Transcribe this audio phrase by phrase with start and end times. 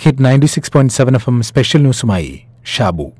[0.00, 3.10] Hit ninety six point seven F M special ന്യൂസുമായി Shabu.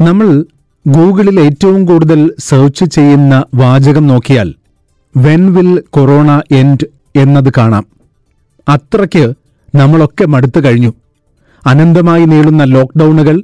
[0.00, 0.44] നമ്മൾ
[0.86, 4.54] ഗൂഗിളിൽ ഏറ്റവും കൂടുതൽ സെർച്ച് ചെയ്യുന്ന വാചകം നോക്കിയാൽ
[5.16, 7.86] വെൻ വിൽ കൊറോണ എൻഡ് എന്നത് കാണാം.
[8.68, 9.34] അത്രയ്ക്ക്
[9.74, 10.94] നമ്മളൊക്കെ മടുത്തു കഴിഞ്ഞു.
[11.66, 13.42] അനന്തമായി നീളുന്ന ലോക്ക്ഡൌണുകൾ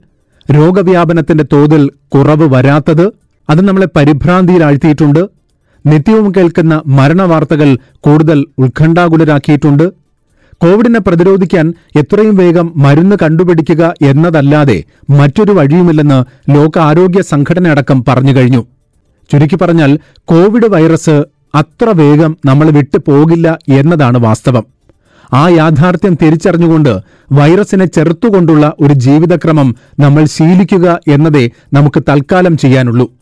[0.55, 3.07] രോഗവ്യാപനത്തിന്റെ തോതിൽ കുറവ് വരാത്തത്
[3.49, 5.29] അത് നമ്മളെ പരിഭ്രാന്തിയിലാഴ്ത്തിയിട്ടുണ്ട്.
[5.87, 9.93] നിത്യവും കേൾക്കുന്ന മരണവാർത്തകൾ കൂടുതൽ ഉത്കണ്ഠാകുലരാക്കിയിട്ടുണ്ട്.
[10.63, 18.67] കോവിഡിനെ പ്രതിരോധിക്കാൻ എത്രയും വേഗം മരുന്ന് കണ്ടുപിടിക്കുക എന്നതല്ലാതെ മറ്റൊരു വഴിയുമില്ലെന്ന് ലോകാരോഗ്യ സംഘടന അടക്കം പറഞ്ഞു കഴിഞ്ഞു.
[19.33, 24.65] ചുരുക്കി പറഞ്ഞാൽ കോവിഡ് വൈറസ് അത്ര വേഗം നമ്മൾ വിട്ടു പോകില്ല എന്നതാണ് വാസ്തവം.
[25.33, 27.01] ആ യാഥാർത്ഥ്യം തിരിച്ചറിഞ്ഞുകൊണ്ട്
[27.33, 33.20] വൈറസിനെ ചെറുത്തുകൊണ്ടുള്ള ഒരു ജീവിതക്രമം നമ്മൾ ശീലിക്കുക എന്നതേ നമുക്ക് തൽക്കാലം ചെയ്യാനുള്ളൂ.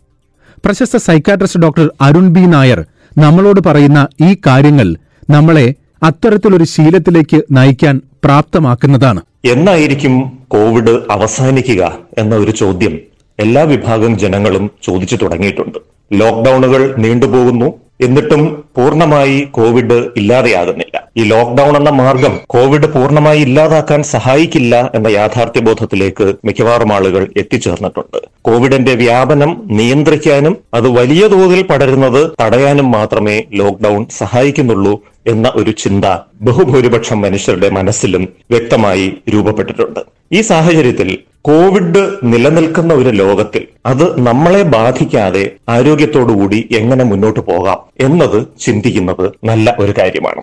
[0.64, 2.84] പ്രശസ്ത psychiatrist doctor Arun B Nair
[3.18, 4.96] നമ്മളോട് പറയുന്ന ഈ കാര്യങ്ങൾ
[5.30, 9.20] നമ്മളെ അത്തരത്തിലൊരു ശീലത്തിലേക്ക് നയിക്കാൻ പ്രാപ്തമാക്കുന്നതാണ്.
[9.44, 12.98] എന്നായിരിക്കും കോവിഡ് അവസാനിക്കുക എന്ന ഒരു ചോദ്യം
[13.38, 15.78] എല്ലാ വിഭാഗം ജനങ്ങളും ചോദിച്ചു തുടങ്ങിയിട്ടുണ്ട്.
[16.12, 17.72] ലോക്ക്ഡൌണുകൾ നീണ്ടുപോകുന്നു.
[18.00, 20.97] എന്നിട്ടും പൂർണമായി കോവിഡ് ഇല്ലാതെയാകുന്നില്ല.
[21.18, 28.18] ഈ ലോക്ക്ഡൌൺ എന്ന മാർഗം കോവിഡ് പൂർണമായി ഇല്ലാതാക്കാൻ സഹായിക്കില്ല എന്ന യാഥാർത്ഥ്യബോധത്തിലേക്ക് മിക്കവാറും ആളുകൾ എത്തിച്ചേർന്നിട്ടുണ്ട്.
[28.42, 34.94] കോവിഡിന്റെ വ്യാപനം നിയന്ത്രിക്കാനും അത് വലിയ തോതിൽ പടരുന്നത് തടയാനും മാത്രമേ ലോക്ക്ഡൌൺ സഹായിക്കുന്നുള്ളൂ
[35.26, 36.04] എന്ന ഒരു ചിന്ത
[36.48, 40.00] ബഹുഭൂരിപക്ഷം മനുഷ്യരുടെ മനസ്സിലും വ്യക്തമായി രൂപപ്പെട്ടിട്ടുണ്ട്.
[40.32, 41.10] ഈ സാഹചര്യത്തിൽ
[41.42, 49.94] കോവിഡ് നിലനിൽക്കുന്ന ഒരു ലോകത്തിൽ അത് നമ്മളെ ബാധിക്കാതെ ആരോഗ്യത്തോടുകൂടി എങ്ങനെ മുന്നോട്ട് പോകാം എന്നത് ചിന്തിക്കുന്നത് നല്ല ഒരു
[49.98, 50.42] കാര്യമാണ്.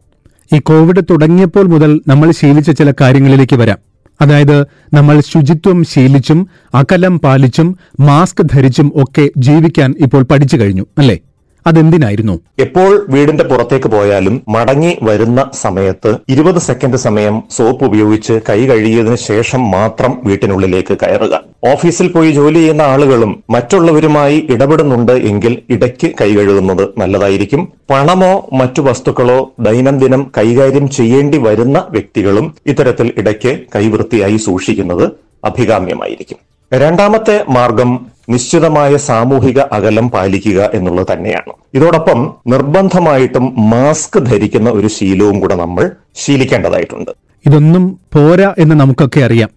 [0.54, 3.78] ഈ കോവിഡ് തുടങ്ങിയപ്പോൾ മുതൽ നമ്മൾ ശീലിച്ച ചില കാര്യങ്ങളിലേക്ക് വരാം.
[4.22, 4.62] അതായത്
[4.94, 11.20] നമ്മൾ ശുചിത്വം ശീലിച്ചും അകലം പാലിച്ചും മാസ്ക് ധരിച്ചും ഒക്കെ ജീവിക്കാൻ ഇപ്പോൾ പഠിച്ചു കഴിഞ്ഞു അല്ലേ?
[11.66, 12.40] അതെന്തിനായിരുന്നു?
[12.60, 19.72] എപ്പോൾ വീടിന്റെ പുറത്തേക്ക് പോയാലും മടങ്ങി വരുന്ന സമയത്ത് ഇരുപത് സെക്കൻഡ് സമയം സോപ്പ് ഉപയോഗിച്ച് കൈ കഴുകിയതിനു ശേഷം
[19.72, 21.44] മാത്രം വീട്ടിനുള്ളിലേക്ക് കയറുക.
[21.72, 27.74] ഓഫീസിൽ പോയി ജോലി ചെയ്യുന്ന ആളുകളും മറ്റുള്ളവരുമായി ഇടപെടുന്നുണ്ട് എങ്കിൽ ഇടയ്ക്ക് കൈ കഴുകുന്നത് നല്ലതായിരിക്കും.
[27.90, 35.06] പണമോ മറ്റു വസ്തുക്കളോ ദൈനംദിനം കൈകാര്യം ചെയ്യേണ്ടി വരുന്ന വ്യക്തികളും ഇത്തരത്തിൽ ഇടയ്ക്ക് കൈവൃത്തിയായി സൂക്ഷിക്കുന്നത്
[35.46, 36.38] അഭികാമ്യമായിരിക്കും.
[36.74, 37.90] രണ്ടാമത്തെ മാർഗം
[38.30, 41.54] നിശ്ചിതമായ സാമൂഹിക അകലം പാലിക്കുക എന്നുള്ളത് തന്നെയാണ്.
[41.74, 47.12] ഇതോടൊപ്പം നിർബന്ധമായിട്ടും മാസ്ക് ധരിക്കുന്ന ഒരു ശീലവും കൂടെ നമ്മൾ ശീലിക്കേണ്ടതായിട്ടുണ്ട്.
[47.46, 49.50] ഇതൊന്നും പോരാ എന്ന് നമുക്കൊക്കെ അറിയാം.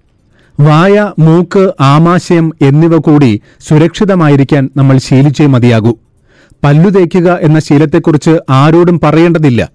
[0.61, 5.95] വായ മൂക്ക് ആമാശയം എന്നിവ കൂടി സുരക്ഷിതമായിരിക്കാൻ നമ്മൾ ശീലിച്ചേ മതിയാകൂ.
[6.65, 9.71] പല്ലു തേക്കുക എന്ന ശീലത്തെക്കുറിച്ച് ആരോടും പറയേണ്ടതില്ല.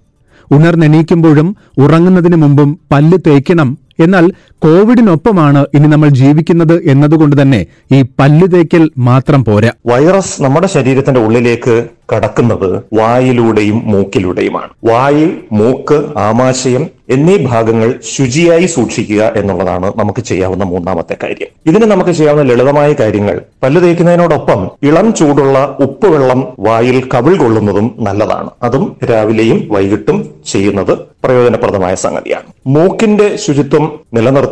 [0.50, 4.32] ഉണർന്നെണീക്കുമ്പോഴും ഉറങ്ങുന്നതിന് മുമ്പും പല്ല് തേക്കണം എന്നാൽ
[4.64, 9.70] കോവിഡിനൊപ്പമാണ് ഇനി നമ്മൾ ജീവിക്കുന്നത് എന്നതുകൊണ്ട് തന്നെ ഈ പല്ലുതേക്കൽ മാത്രം പോരാ.
[9.86, 14.68] വൈറസ് നമ്മുടെ ശരീരത്തിന്റെ ഉള്ളിലേക്ക് കടക്കുന്നത് വായിലൂടെയും മൂക്കിലൂടെയുമാണ്.
[14.90, 21.46] വായിൽ മൂക്ക് ആമാശയം എന്നീ ഭാഗങ്ങൾ ശുചിയായി സൂക്ഷിക്കുക എന്നുള്ളതാണ് നമുക്ക് ചെയ്യാവുന്ന മൂന്നാമത്തെ കാര്യം.
[21.66, 28.50] ഇതിന് നമുക്ക് ചെയ്യാവുന്ന ലളിതമായ കാര്യങ്ങൾ പല്ലു തേക്കുന്നതിനോടൊപ്പം ഇളം ചൂടുള്ള ഉപ്പുവെള്ളം വായിൽ കവിൾ കൊള്ളുന്നതും നല്ലതാണ്.
[28.62, 32.44] അതും രാവിലെയും വൈകിട്ടും ചെയ്യുന്നത് പ്രയോജനപ്രദമായ സംഗതിയാണ്.
[32.66, 34.00] മൂക്കിന്റെ ശുചിത്വം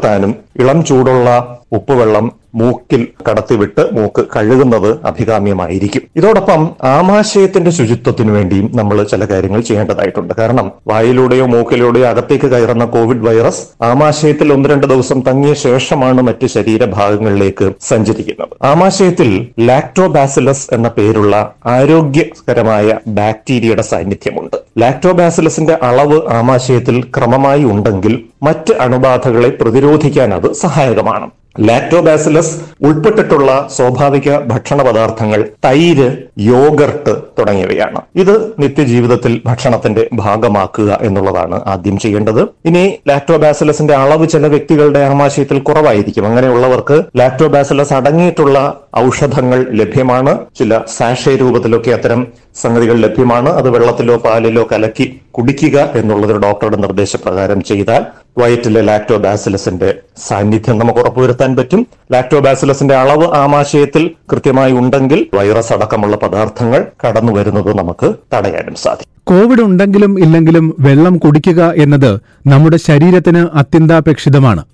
[0.04, 1.28] നിലനിർത്താനും ഇളം ചൂടുള്ള
[1.72, 6.02] ഉപ്പുവെള്ളം മൂക്കിൽ കടത്തിവിട്ട് മൂക്ക് കഴുകുന്നത് അഭികാമ്യമായിരിക്കും.
[6.16, 10.34] ഇതോടൊപ്പം ആമാശയത്തിന്റെ ശുചിത്വത്തിനു വേണ്ടിയും നമ്മൾ ചില കാര്യങ്ങൾ ചെയ്യേണ്ടതായിട്ടുണ്ട്.
[10.38, 17.72] കാരണം വായിലൂടെയോ മൂക്കിലൂടെയോ അകത്തേക്ക് കയറുന്ന കോവിഡ് വൈറസ് ആമാശയത്തിൽ ഒന്ന് രണ്ട് ദിവസം തങ്ങിയ ശേഷമാണ് മറ്റ് ശരീരഭാഗങ്ങളിലേക്ക്
[17.80, 18.66] സഞ്ചരിക്കുന്നത്.
[18.66, 24.56] ആമാശയത്തിൽ ലാക്ടോബാസിലസ് എന്ന പേരുള്ള ആരോഗ്യകരമായ ബാക്ടീരിയയുടെ സാന്നിധ്യമുണ്ട്.
[24.78, 31.30] ലാക്ടോബാസിലസിന്റെ അളവ് ആമാശയത്തിൽ ക്രമമായി ഉണ്ടെങ്കിൽ മറ്റ് അണുബാധകളെ പ്രതിരോധിക്കാൻ അത് സഹായകമാണ്.
[31.60, 38.00] ലാക്ടോബാസിലസ് ഉൾപ്പെട്ടിട്ടുള്ള സ്വാഭാവിക ഭക്ഷണ പദാർത്ഥങ്ങൾ തൈര് യോഗർട്ട് തുടങ്ങിയവയാണ്.
[38.14, 42.42] ഇത് നിത്യജീവിതത്തിൽ ഭക്ഷണത്തിന്റെ ഭാഗമാക്കുക എന്നുള്ളതാണ് ആദ്യം ചെയ്യേണ്ടത്.
[42.64, 46.26] ഇനി ലാക്ടോബാസിലസിന്റെ അളവ് ചില വ്യക്തികളുടെ ആമാശയത്തിൽ കുറവായിരിക്കും.
[46.26, 50.38] അങ്ങനെയുള്ളവർക്ക് ലാക്ടോബാസിലസ് അടങ്ങിയിട്ടുള്ള ഔഷധങ്ങൾ ലഭ്യമാണ്.
[50.58, 52.26] ചില സാഷേ രൂപത്തിലൊക്കെ അത്തരം
[52.62, 53.48] സംഗതികൾ ലഭ്യമാണ്.
[53.48, 58.04] അത് വെള്ളത്തിലോ പാലിലോ കലക്കി കുടിക്കുക എന്നുള്ളത് ഡോക്ടറുടെ നിർദ്ദേശപ്രകാരം ചെയ്താൽ
[58.38, 61.86] വയറ്റിലെ ലാക്ടോബാസിലസിന്റെ സാന്നിധ്യം നമുക്ക് ഉറപ്പുവരുത്താൻ പറ്റും.
[62.12, 69.12] ലാക്ടോബാസിലസിന്റെ അളവ് ആമാശയത്തിൽ കൃത്യമായി ഉണ്ടെങ്കിൽ വൈറസ് അടക്കമുള്ള പദാർത്ഥങ്ങൾ കടന്നു വരുന്നത് നമുക്ക് തടയാനും സാധിക്കും.
[69.24, 74.64] കോവിഡ് ഉണ്ടെങ്കിലും ഇല്ലെങ്കിലും വെള്ളം കുടിക്കുക എന്നത് നമ്മുടെ ശരീരത്തിന് അത്യന്താപേക്ഷിതമാണ്.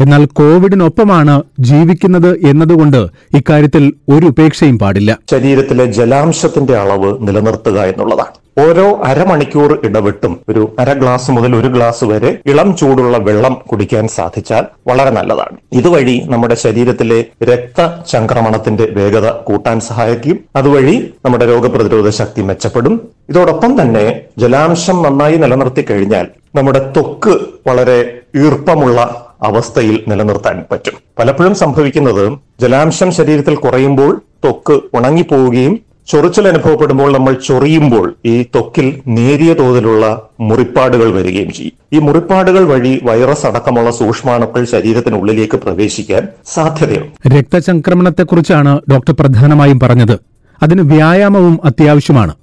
[0.00, 3.06] എന്നാൽ കോവിഡിനൊപ്പമാണ് ജീവിക്കുന്നത് എന്നതുകൊണ്ട്
[3.36, 5.18] ഇക്കാര്യത്തിൽ ഒരു ഉപേക്ഷയും പാടില്ല.
[5.30, 8.41] ശരീരത്തിലെ ജലാംശത്തിന്റെ അളവ് നിലനിർത്തുക എന്നുള്ളതാണ്.
[8.58, 14.66] ഓരോ അരമണിക്കൂർ ഇടവിട്ടും ഒരു അര ഗ്ലാസ് മുതൽ ഒരു ഗ്ലാസ് വരെ ഇളം ചൂടുള്ള വെള്ളം കുടിക്കാൻ സാധിച്ചാൽ
[14.86, 15.56] വളരെ നല്ലതാണ്.
[15.72, 20.38] ഇതുവഴി നമ്മുടെ ശരീരത്തിലെ രക്തചംക്രമണത്തിന്റെ വേഗത കൂട്ടാൻ സഹായിക്കും.
[20.56, 23.08] അതുവഴി നമ്മുടെ രോഗപ്രതിരോധ ശക്തി മെച്ചപ്പെടും.
[23.28, 27.38] ഇതോടൊപ്പം തന്നെ ജലാംശം നന്നായി നിലനിർത്തി കഴിഞ്ഞാൽ നമ്മുടെ ത്വക്ക്
[27.68, 30.92] വളരെ ഈർപ്പമുള്ള അവസ്ഥയിൽ നിലനിർത്താൻ പറ്റും.
[31.18, 40.22] പലപ്പോഴും സംഭവിക്കുന്നത് ജലാംശം ശരീരത്തിൽ കുറയുമ്പോൾ ത്വക്ക് ഉണങ്ങിപ്പോവുകയും ചൊറിച്ചൽ അനുഭവപ്പെടുമ്പോൾ നമ്മൾ ചൊറിയുമ്പോൾ ഈ തൊക്കിൽ നേരിയ തോതിലുള്ള
[40.40, 41.72] മുറിപ്പാടുകൾ വരികയും ചെയ്യും.
[41.92, 47.38] ഈ മുറിപ്പാടുകൾ വഴി വൈറസ് അടക്കമുള്ള സൂക്ഷ്മാണുക്കൾ ശരീരത്തിനുള്ളിലേക്ക് പ്രവേശിക്കാൻ സാധ്യതയുണ്ട്.
[47.38, 50.18] രക്തചംക്രമണത്തെക്കുറിച്ചാണ് ഡോക്ടർ പ്രധാനമായും പറഞ്ഞത്.
[50.62, 52.34] അതിന് വ്യായാമവും അത്യാവശ്യമാണ്.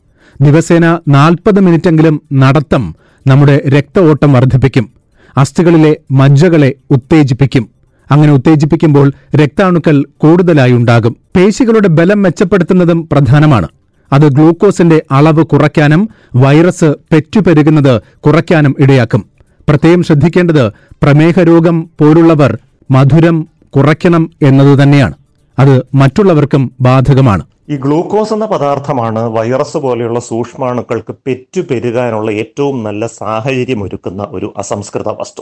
[0.41, 2.95] ദിവസേന നാൽപ്പത് മിനിറ്റെങ്കിലും നടത്തം
[3.27, 4.89] നമ്മുടെ രക്ത ഓട്ടം വർദ്ധിപ്പിക്കും.
[5.37, 7.78] അസ്ഥികളിലെ മജ്ജകളെ ഉത്തേജിപ്പിക്കും.
[8.11, 11.15] അങ്ങനെ ഉത്തേജിപ്പിക്കുമ്പോൾ രക്താണുക്കൾ കൂടുതലായി ഉണ്ടാകും.
[11.35, 13.67] പേശികളുടെ ബലം മെച്ചപ്പെടുത്തുന്നതും പ്രധാനമാണ്.
[14.13, 19.25] അത് ഗ്ലൂക്കോസിന്റെ അളവ് കുറയ്ക്കാനും വൈറസ് പെറ്റുപെരുകുന്നത് കുറയ്ക്കാനും ഇടയാക്കും.
[19.69, 20.69] പ്രത്യേകം ശ്രദ്ധിക്കേണ്ടത്
[21.03, 22.57] പ്രമേഹ രോഗം പോലുള്ളവർ
[22.91, 25.13] മധുരം കുറയ്ക്കണം എന്നതുതന്നെയാണ്
[25.59, 27.43] അത് മറ്റുള്ളവർക്കും ബാധകമാണ്.
[27.69, 35.41] ഈ ഗ്ലൂക്കോസ് എന്ന പദാർത്ഥമാണ് വൈറസ് പോലെയുള്ള സൂക്ഷ്മാണുക്കൾക്ക് പെറ്റുപെരുകാനുള്ള ഏറ്റവും നല്ല സാഹചര്യം ഒരുക്കുന്ന ഒരു അസംസ്കൃത വസ്തു.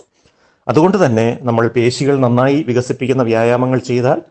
[0.68, 4.22] അതുകൊണ്ട് തന്നെ നമ്മൾ പേശികൾ നന്നായി വികസിപ്പിക്കുന്ന വ്യായാമങ്ങൾ ചെയ്താൽ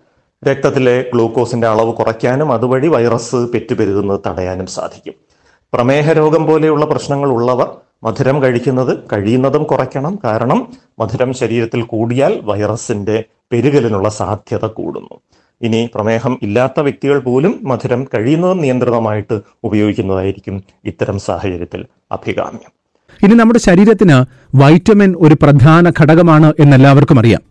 [0.49, 5.15] രക്തത്തിലെ ഗ്ലൂക്കോസിന്റെ അളവ് കുറയ്ക്കാനും അതുവഴി വൈറസ് പെറ്റുപെരുകുന്നത് തടയാനും സാധിക്കും.
[5.73, 7.69] പ്രമേഹ രോഗം പോലെയുള്ള പ്രശ്നങ്ങൾ ഉള്ളവർ
[8.05, 10.19] മധുരം കഴിക്കുന്നത് കഴിയുന്നതും കുറയ്ക്കണം.
[10.25, 15.21] കാരണം മധുരം ശരീരത്തിൽ കൂടിയാൽ വൈറസിന്റെ പെരുകലിനുള്ള സാധ്യത കൂടുന്നു.
[15.63, 22.86] ഇനി പ്രമേഹം ഇല്ലാത്ത വ്യക്തികൾ പോലും മധുരം കഴിയുന്നതും നിയന്ത്രിതമായിട്ട് ഉപയോഗിക്കുന്നതായിരിക്കും ഇത്തരം സാഹചര്യത്തിൽ അഭികാമ്യം.
[23.23, 24.17] ഇനി നമ്മുടെ ശരീരത്തിന്
[24.57, 27.43] വൈറ്റമിൻ ഒരു പ്രധാന ഘടകമാണ് എന്നെല്ലാവർക്കും അറിയാം.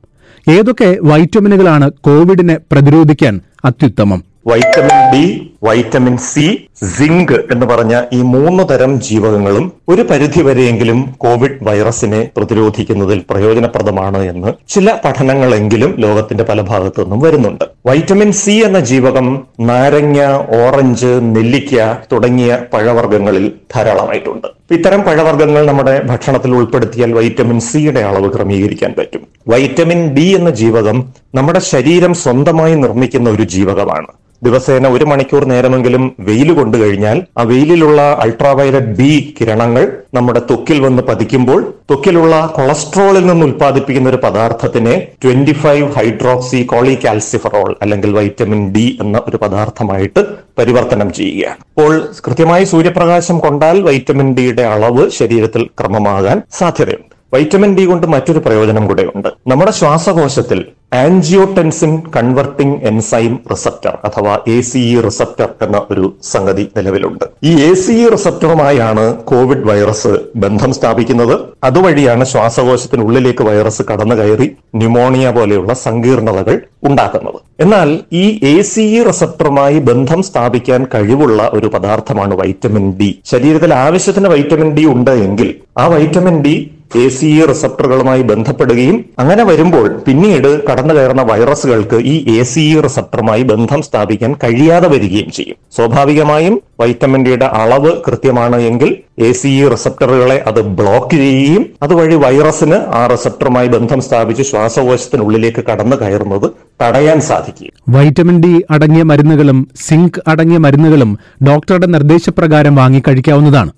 [0.49, 4.23] ഏതൊക്കെ വൈറ്റമിനുകളാണ് കോവിഡിനെ പ്രതിരോധിക്കാൻ അത്യുത്തമം?
[4.47, 5.25] Vitamin D
[5.65, 6.67] vitamin C
[6.97, 14.97] zinc എന്ന് പറഞ്ഞ ഈ മൂന്ന് തരം ജീവകങ്ങളും ഒരു പരിധിവരെയെങ്കിലും കോവിഡ് വൈറസിനെ പ്രതിരോധിക്കുന്നതിൽ പ്രയോജനപ്രദമാണ് എന്ന് ചില
[15.05, 17.63] പഠനങ്ങളെങ്കിലും ലോകത്തിന്റെ പല ഭാഗത്തു നിന്നും വരുന്നുണ്ട്.
[17.85, 20.19] വൈറ്റമിൻ സി എന്ന ജീവകം നാരങ്ങ
[20.63, 24.47] ഓറഞ്ച് നെല്ലിക്ക തുടങ്ങിയ പഴവർഗങ്ങളിൽ ധാരാളമായിട്ടുണ്ട്.
[24.73, 29.27] ഇത്തരം പഴവർഗങ്ങൾ നമ്മുടെ ഭക്ഷണത്തിൽ ഉൾപ്പെടുത്തിയാൽ വൈറ്റമിൻ സിയുടെ അളവ് ക്രമീകരിക്കാൻ പറ്റും.
[29.47, 34.07] വൈറ്റമിൻ ഡി എന്ന ജീവകം നമ്മുടെ ശരീരം സ്വന്തമായി നിർമ്മിക്കുന്ന ഒരു ജീവകമാണ്.
[34.43, 39.85] ദിവസേന ഒരു മണിക്കൂർ നേരമെങ്കിലും വെയിൽ കൊണ്ടു കഴിഞ്ഞാൽ ആ വെയിലിലുള്ള അൾട്രാവയലറ്റ് ബി കിരണങ്ങൾ
[40.17, 41.61] നമ്മുടെ ത്വക്കിൽ വന്ന് പതിക്കുമ്പോൾ
[41.91, 49.39] ത്വക്കിലുള്ള കൊളസ്ട്രോളിൽ നിന്ന് ഉൽപ്പാദിപ്പിക്കുന്ന ഒരു പദാർത്ഥത്തിനെ ട്വന്റി ഫൈവ് ഹൈഡ്രോക്സി കോളികാൽസിഫറോൾ അല്ലെങ്കിൽ വൈറ്റമിൻ ഡി എന്ന ഒരു
[49.43, 50.23] പദാർത്ഥമായിട്ട്
[50.59, 51.59] പരിവർത്തനം ചെയ്യുകയാണ്.
[51.71, 51.93] അപ്പോൾ
[52.27, 57.14] കൃത്യമായി സൂര്യപ്രകാശം കൊണ്ടാൽ വൈറ്റമിൻ ഡിയുടെ അളവ് ശരീരത്തിൽ ക്രമമാകാൻ സാധ്യതയുണ്ട്.
[57.35, 59.29] വൈറ്റമിൻ ഡി കൊണ്ട് മറ്റൊരു പ്രയോജനം കൂടെയുണ്ട്.
[59.51, 60.59] നമ്മുടെ ശ്വാസകോശത്തിൽ
[61.03, 67.25] ആൻജിയോടെൻസിൻ കൺവെർട്ടിംഗ് എൻസൈം റിസപ്റ്റർ അഥവാ എ സി ഇ റിസപ്റ്റർ എന്ന ഒരു സംഗതി നിലവിലുണ്ട്.
[67.49, 71.33] ഈ എ സി ഇ റിസപ്റ്ററുമായാണ് കോവിഡ് വൈറസ് ബന്ധം സ്ഥാപിക്കുന്നത്.
[71.69, 74.47] അതുവഴിയാണ് ശ്വാസകോശത്തിനുള്ളിലേക്ക് വൈറസ് കടന്നു കയറി
[74.81, 76.55] ന്യൂമോണിയ പോലെയുള്ള സങ്കീർണതകൾ
[76.89, 77.39] ഉണ്ടാക്കുന്നത്.
[77.65, 77.89] എന്നാൽ
[78.21, 84.71] ഈ എ സി ഇ റിസപ്റ്ററുമായി ബന്ധം സ്ഥാപിക്കാൻ കഴിവുള്ള ഒരു പദാർത്ഥമാണ് വൈറ്റമിൻ ഡി ശരീരത്തിൽ ആവശ്യത്തിന് വൈറ്റമിൻ
[84.77, 85.51] ഡി ഉണ്ട് എങ്കിൽ
[85.81, 86.55] ആ vitamin D
[86.91, 92.81] A C E റിസപ്റ്ററുകളുമായി ബന്ധപ്പെടുകയും അങ്ങനെ വരുമ്പോൾ പിന്നീട് കടന്നു കയറുന്ന വൈറസുകൾക്ക് ഈ എ സി ഇ
[92.81, 95.57] റിസപ്റ്ററുമായി ബന്ധം സ്ഥാപിക്കാൻ കഴിയാതെ വരികയും ചെയ്യും.
[95.75, 98.89] സ്വാഭാവികമായും വൈറ്റമിൻ ഡിയുടെ അളവ് കൃത്യമാണ് എങ്കിൽ
[99.27, 105.95] എ സി ഇ റിസപ്റ്ററുകളെ അത് ബ്ലോക്ക് ചെയ്യുകയും അതുവഴി വൈറസിന് ആ റിസപ്റ്ററുമായി ബന്ധം സ്ഥാപിച്ച് ശ്വാസകോശത്തിനുള്ളിലേക്ക് കടന്നു
[106.01, 106.47] കയറുന്നത്
[106.81, 107.71] തടയാൻ സാധിക്കും.
[107.89, 111.17] വൈറ്റമിൻ ഡി അടങ്ങിയ മരുന്നുകളും സിങ്ക് അടങ്ങിയ മരുന്നുകളും
[111.49, 113.71] ഡോക്ടറുടെ നിർദ്ദേശപ്രകാരം വാങ്ങി കഴിക്കാവുന്നതാണ്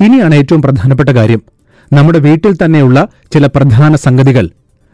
[0.00, 1.42] ഇനിയാണ് ഏറ്റവും പ്രധാനപ്പെട്ട കാര്യം.
[1.96, 2.98] നമ്മുടെ വീട്ടിൽ തന്നെയുള്ള
[3.32, 4.46] ചില പ്രധാന സംഗതികൾ.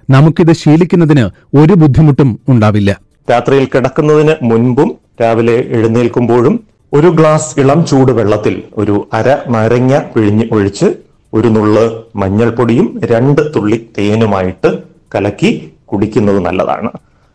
[0.08, 1.24] നമുക്കിത് ശീലിക്കുന്നതിന്
[1.60, 2.90] ഒരു ബുദ്ധിമുട്ടും ഉണ്ടാവില്ല.
[3.32, 4.90] രാത്രിയിൽ കിടക്കുന്നതിന് മുൻപും
[5.22, 6.54] രാവിലെ എഴുന്നേൽക്കുമ്പോഴും
[6.92, 10.88] ഒരു ഗ്ലാസ് ഇളം ചൂട് വെള്ളത്തിൽ ഒരു അര നാരങ്ങ പിഴിഞ്ഞ് ഒഴിച്ച്
[11.32, 11.84] ഒരു നുള്ള്
[12.20, 14.68] മഞ്ഞൾപ്പൊടിയും രണ്ട് തുള്ളി തേനുമായിട്ട്
[15.14, 15.50] കലക്കി
[15.90, 16.90] കുടിക്കുന്നത് നല്ലതാണ്.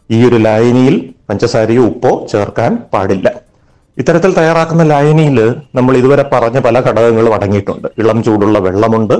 [0.09, 0.95] ഈ ഒരു ലായനിയിൽ
[1.29, 3.27] പഞ്ചസാരയോ ഉപ്പോ ചേർക്കാൻ പാടില്ല.
[3.97, 5.37] ഇത്തരത്തിൽ തയ്യാറാക്കുന്ന ലായനിയിൽ
[5.77, 7.87] നമ്മൾ ഇതുവരെ പറഞ്ഞ പല ഘടകങ്ങളും അടങ്ങിയിട്ടുണ്ട്.
[8.01, 9.15] ഇളം ചൂടുള്ള വെള്ളമുണ്ട്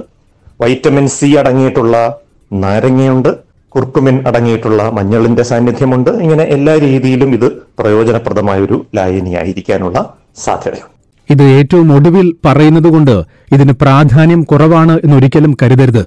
[0.61, 2.17] വൈറ്റമിൻ സി അടങ്ങിയിട്ടുള്ള
[2.53, 3.37] നാരങ്ങയുണ്ട്
[3.69, 6.09] കുർക്കുമിൻ അടങ്ങിയിട്ടുള്ള മഞ്ഞളിന്റെ സാന്നിധ്യമുണ്ട്.
[6.09, 10.93] ഇങ്ങനെ എല്ലാ രീതിയിലും ഇത് പ്രയോജനപ്രദമായ ഒരു ലായനിയായിരിക്കാനുള്ള സാധ്യതയുണ്ട്.
[11.29, 16.05] ഇത് ഏറ്റവും ഒടുവിൽ പറയുന്നത് കൊണ്ട് ഇതിന് പ്രാധാന്യം കുറവാണ് എന്നൊരിക്കലും കരുതരുത്.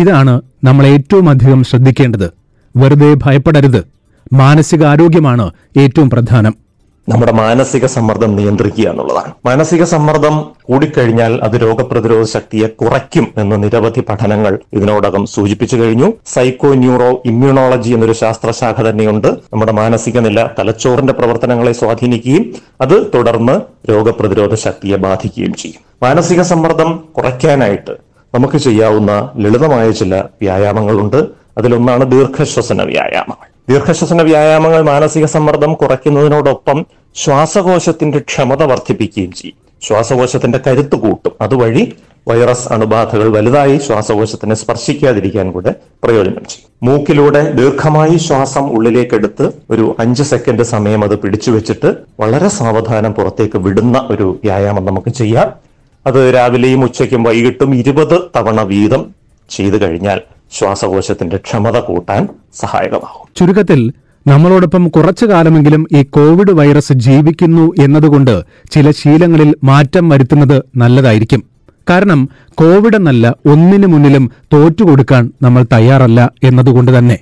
[0.00, 2.30] ഇതാണ് നമ്മൾ ഏറ്റവും അധികം ശ്രദ്ധിക്കേണ്ടത്.
[2.76, 3.84] വെറുതെ ഭയപ്പെടരുത്.
[4.32, 6.54] മാനസികാരോഗ്യമാണ് ഏറ്റവും പ്രധാനം.
[7.08, 9.32] നമ്മുടെ മാനസിക സമ്മർദ്ദം നിയന്ത്രിക്കുക എന്നുള്ളതാണ്.
[9.46, 16.12] മാനസിക സമ്മർദ്ദം കൂടിക്കഴിഞ്ഞാൽ അത് രോഗപ്രതിരോധ ശക്തിയെ കുറയ്ക്കും എന്ന് നിരവധി പഠനങ്ങൾ ഇതിനോടകം സൂചിപ്പിച്ചു കഴിഞ്ഞു.
[16.26, 19.28] സൈക്കോ ന്യൂറോ ഇമ്മ്യൂണോളജി എന്നൊരു ശാസ്ത്രശാഖ തന്നെയുണ്ട്.
[19.28, 25.80] നമ്മുടെ മാനസിക നില തലച്ചോറിന്റെ പ്രവർത്തനങ്ങളെ സ്വാധീനിക്കുകയും അത് തുടർന്ന് രോഗപ്രതിരോധ ശക്തിയെ ബാധിക്കുകയും ചെയ്യും.
[26.02, 27.90] മാനസിക സമ്മർദ്ദം കുറയ്ക്കാനായിട്ട്
[28.34, 31.26] നമുക്ക് ചെയ്യാവുന്ന ലളിതമായ ചില വ്യായാമങ്ങളുണ്ട്.
[31.58, 33.51] അതിലൊന്നാണ് ദീർഘശ്വസന വ്യായാമങ്ങൾ.
[33.68, 39.56] ദീർഘശ്വസന വ്യായാമങ്ങൾ മാനസിക സമ്മർദ്ദം കുറയ്ക്കുന്നതിനോടൊപ്പം ശ്വാസകോശത്തിന്റെ ക്ഷമത വർദ്ധിപ്പിക്കുകയും ചെയ്യും.
[39.82, 41.32] ശ്വാസകോശത്തിന്റെ കരുത്ത് കൂട്ടും.
[41.40, 41.92] അതുവഴി
[42.28, 46.68] വൈറസ് അണുബാധകൾ വലുതായി ശ്വാസകോശത്തിനെ സ്പർശിക്കാതിരിക്കാൻ കൂടെ പ്രയോജനം ചെയ്യും.
[46.82, 54.08] മൂക്കിലൂടെ ദീർഘമായി ശ്വാസം ഉള്ളിലേക്കെടുത്ത് ഒരു അഞ്ച് സെക്കൻഡ് സമയം അത് പിടിച്ചു വെച്ചിട്ട് വളരെ സാവധാനം പുറത്തേക്ക് വിടുന്ന
[54.10, 55.48] ഒരു വ്യായാമം നമുക്ക് ചെയ്യാം.
[56.06, 59.02] അത് രാവിലെയും ഉച്ചയ്ക്കും വൈകിട്ടും ഇരുപത് തവണ വീതം
[59.50, 60.20] ചെയ്തു കഴിഞ്ഞാൽ
[60.52, 63.28] ശ്വാസകോശത്തിന്റെ ക്ഷമത കൂട്ടാൻ സഹായകമാകും.
[63.36, 63.92] ചുരുക്കത്തിൽ
[64.26, 71.44] നമ്മളോടൊപ്പം കുറച്ചു കാലമെങ്കിലും ഈ കോവിഡ് വൈറസ് ജീവിക്കുന്നു എന്നതുകൊണ്ട് ചില ശീലങ്ങളിൽ മാറ്റം വരുത്തുന്നത് നല്ലതായിരിക്കും.
[71.90, 77.18] കാരണം കോവിഡ് എന്നല്ല ഒന്നിനു മുന്നിലും തോറ്റുകൊടുക്കാൻ നമ്മൾ തയ്യാറല്ല എന്നതുകൊണ്ട് തന്നെ.